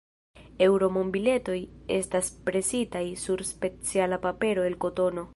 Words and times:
Eŭro-monbiletoj 0.67 1.57
estas 1.97 2.31
presitaj 2.47 3.03
sur 3.25 3.43
speciala 3.51 4.19
papero 4.25 4.65
el 4.71 4.79
kotono. 4.87 5.27